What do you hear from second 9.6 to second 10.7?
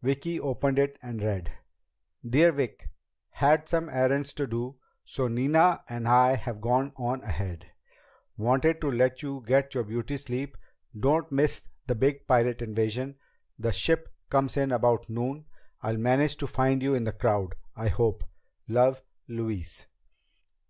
your beauty sleep.